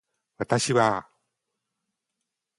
[0.39, 1.09] 私はあ